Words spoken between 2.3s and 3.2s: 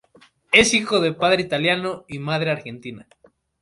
argentina.